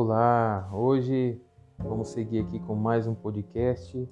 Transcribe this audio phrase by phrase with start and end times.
[0.00, 1.42] Olá, hoje
[1.76, 4.08] vamos seguir aqui com mais um podcast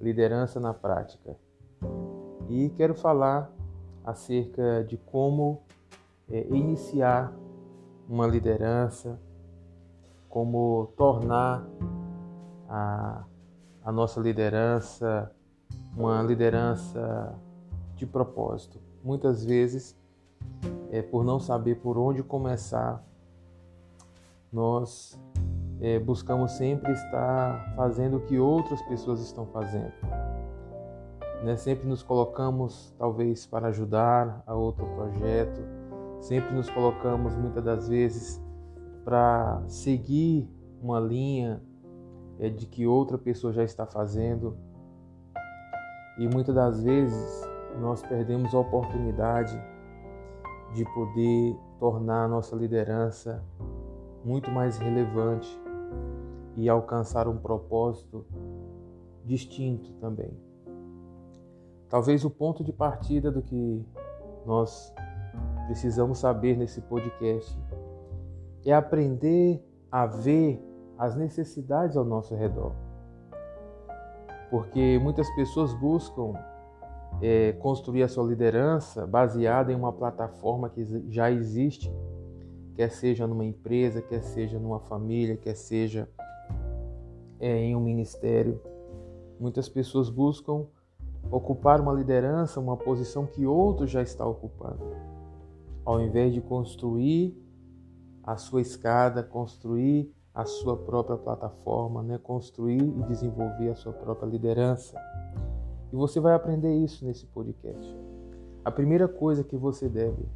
[0.00, 1.36] Liderança na Prática.
[2.48, 3.48] E quero falar
[4.04, 5.62] acerca de como
[6.28, 7.32] é, iniciar
[8.08, 9.20] uma liderança,
[10.28, 11.64] como tornar
[12.68, 13.24] a,
[13.84, 15.30] a nossa liderança
[15.96, 17.38] uma liderança
[17.94, 18.80] de propósito.
[19.04, 19.96] Muitas vezes,
[20.90, 23.00] é, por não saber por onde começar,
[24.52, 25.18] nós
[25.80, 29.92] é, buscamos sempre estar fazendo o que outras pessoas estão fazendo.
[31.42, 31.56] Né?
[31.56, 35.60] Sempre nos colocamos, talvez, para ajudar a outro projeto,
[36.20, 38.42] sempre nos colocamos, muitas das vezes,
[39.04, 40.48] para seguir
[40.82, 41.62] uma linha
[42.38, 44.56] é, de que outra pessoa já está fazendo.
[46.18, 47.48] E muitas das vezes
[47.80, 49.58] nós perdemos a oportunidade
[50.74, 53.42] de poder tornar a nossa liderança
[54.24, 55.48] muito mais relevante
[56.56, 58.24] e alcançar um propósito
[59.24, 60.30] distinto também.
[61.88, 63.84] Talvez o ponto de partida do que
[64.46, 64.94] nós
[65.66, 67.58] precisamos saber nesse podcast
[68.64, 70.62] é aprender a ver
[70.98, 72.72] as necessidades ao nosso redor.
[74.50, 76.34] Porque muitas pessoas buscam
[77.22, 81.92] é, construir a sua liderança baseada em uma plataforma que já existe
[82.74, 86.08] quer seja numa empresa, quer seja numa família, quer seja
[87.38, 88.60] é, em um ministério.
[89.38, 90.66] Muitas pessoas buscam
[91.30, 94.96] ocupar uma liderança, uma posição que outro já está ocupando,
[95.84, 97.36] ao invés de construir
[98.22, 102.18] a sua escada, construir a sua própria plataforma, né?
[102.18, 104.98] construir e desenvolver a sua própria liderança.
[105.92, 107.98] E você vai aprender isso nesse podcast.
[108.64, 110.28] A primeira coisa que você deve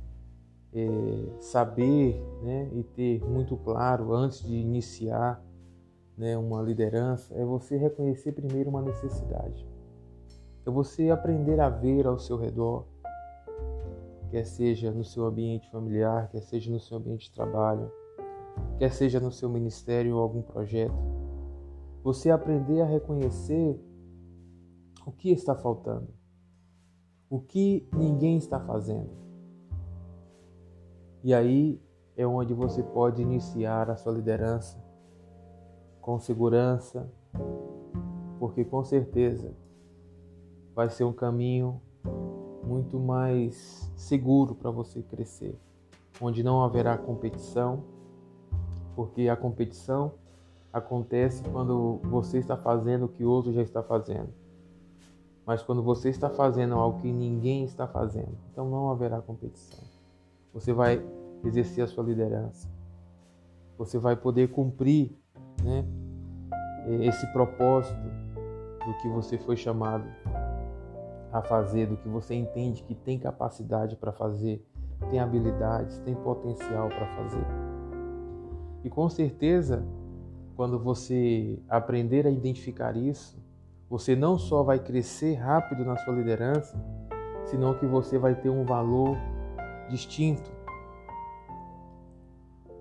[0.75, 5.41] é, saber né, e ter muito claro antes de iniciar
[6.19, 9.67] né, uma liderança é você reconhecer primeiro uma necessidade.
[10.67, 12.87] É você aprender a ver ao seu redor,
[14.31, 17.91] quer seja no seu ambiente familiar, quer seja no seu ambiente de trabalho,
[18.79, 20.95] quer seja no seu ministério ou algum projeto.
[22.03, 23.81] Você aprender a reconhecer
[25.07, 26.09] o que está faltando,
[27.31, 29.24] o que ninguém está fazendo
[31.25, 31.81] e aí
[32.15, 34.79] é onde você pode iniciar a sua liderança
[35.99, 37.11] com segurança,
[38.39, 39.55] porque com certeza
[40.75, 41.81] vai ser um caminho
[42.63, 45.59] muito mais seguro para você crescer,
[46.21, 47.83] onde não haverá competição,
[48.95, 50.13] porque a competição
[50.71, 54.29] acontece quando você está fazendo o que outro já está fazendo.
[55.47, 59.94] Mas quando você está fazendo algo que ninguém está fazendo, então não haverá competição.
[60.55, 61.05] Você vai
[61.45, 62.69] exercer a sua liderança.
[63.77, 65.19] Você vai poder cumprir
[65.63, 65.85] né,
[67.01, 68.01] esse propósito
[68.87, 70.05] do que você foi chamado
[71.33, 74.65] a fazer, do que você entende que tem capacidade para fazer,
[75.11, 77.45] tem habilidades, tem potencial para fazer.
[78.85, 79.85] E com certeza,
[80.55, 83.37] quando você aprender a identificar isso,
[83.91, 86.81] você não só vai crescer rápido na sua liderança,
[87.45, 89.17] senão que você vai ter um valor
[89.89, 90.51] distinto.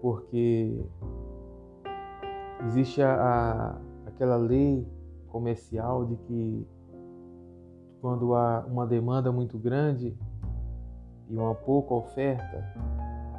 [0.02, 0.86] Porque
[2.68, 3.78] existe a, a,
[4.08, 4.88] aquela lei
[5.28, 6.68] comercial de que
[8.02, 10.18] quando há uma demanda muito grande
[11.30, 12.64] e uma pouca oferta,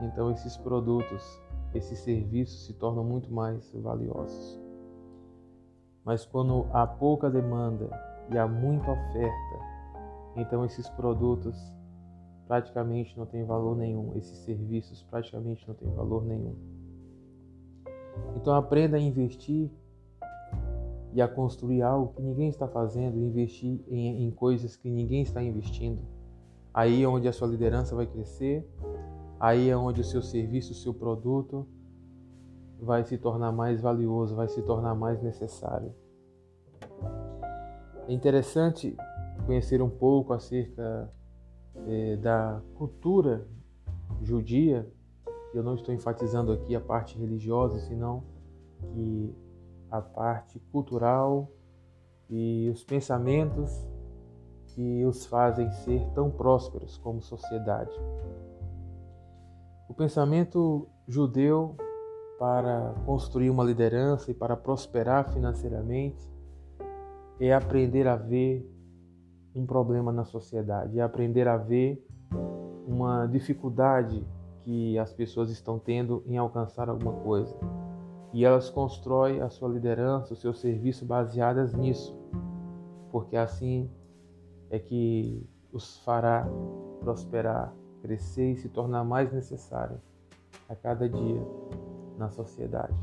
[0.03, 1.23] então esses produtos,
[1.75, 4.61] esses serviços se tornam muito mais valiosos.
[6.05, 7.89] Mas quando há pouca demanda
[8.31, 9.59] e há muita oferta,
[10.37, 11.57] então esses produtos
[12.47, 14.17] praticamente não tem valor nenhum.
[14.17, 16.55] Esses serviços praticamente não têm valor nenhum.
[18.37, 19.71] Então aprenda a investir
[21.13, 25.43] e a construir algo que ninguém está fazendo, investir em, em coisas que ninguém está
[25.43, 26.03] investindo.
[26.73, 28.69] Aí é onde a sua liderança vai crescer,
[29.39, 31.67] aí é onde o seu serviço, o seu produto
[32.81, 35.95] vai se tornar mais valioso, vai se tornar mais necessário.
[38.09, 38.97] É interessante
[39.47, 41.11] conhecer um pouco acerca
[41.87, 43.47] é, da cultura
[44.23, 44.89] judia,
[45.53, 48.23] eu não estou enfatizando aqui a parte religiosa, senão
[48.93, 49.35] que
[49.91, 51.51] a parte cultural
[52.29, 53.87] e os pensamentos
[54.67, 57.95] que os fazem ser tão prósperos como sociedade.
[59.89, 61.77] O pensamento judeu
[62.39, 66.29] para construir uma liderança e para prosperar financeiramente
[67.39, 68.69] é aprender a ver
[69.55, 72.05] um problema na sociedade, é aprender a ver
[72.87, 74.27] uma dificuldade
[74.63, 77.55] que as pessoas estão tendo em alcançar alguma coisa.
[78.33, 82.17] E elas constroem a sua liderança, o seu serviço baseadas nisso,
[83.13, 83.89] porque assim
[84.71, 86.49] é que os fará
[87.01, 87.73] prosperar,
[88.03, 90.01] crescer e se tornar mais necessário
[90.69, 91.41] a cada dia
[92.19, 92.95] na sociedade.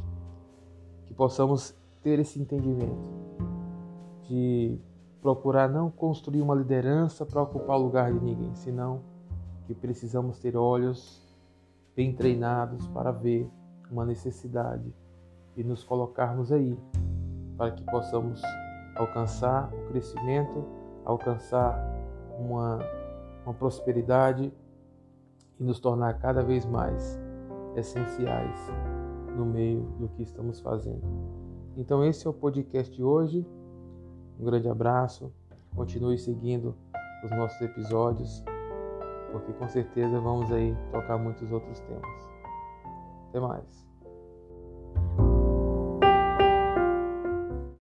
[1.05, 2.97] Que possamos ter esse entendimento
[4.23, 4.77] de
[5.21, 9.01] procurar não construir uma liderança para ocupar o lugar de ninguém, senão
[9.67, 11.21] que precisamos ter olhos
[11.95, 13.49] bem treinados para ver
[13.89, 14.93] uma necessidade
[15.55, 16.77] e nos colocarmos aí
[17.57, 18.41] para que possamos
[18.95, 20.65] alcançar o crescimento,
[21.05, 21.77] alcançar
[22.39, 22.79] uma,
[23.45, 24.51] uma prosperidade
[25.59, 27.19] e nos tornar cada vez mais
[27.75, 28.59] essenciais
[29.35, 31.03] no meio do que estamos fazendo.
[31.77, 33.45] Então, esse é o podcast de hoje.
[34.41, 35.31] Um grande abraço.
[35.75, 36.75] Continue seguindo
[37.23, 38.43] os nossos episódios,
[39.31, 42.29] porque com certeza vamos aí tocar muitos outros temas.
[43.29, 43.90] Até mais.